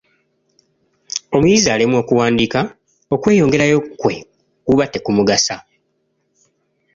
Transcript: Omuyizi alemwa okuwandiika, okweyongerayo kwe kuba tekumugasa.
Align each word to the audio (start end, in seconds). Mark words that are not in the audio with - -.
Omuyizi 1.35 1.67
alemwa 1.73 1.97
okuwandiika, 2.03 2.59
okweyongerayo 3.13 3.77
kwe 3.99 4.15
kuba 4.65 4.83
tekumugasa. 4.93 5.55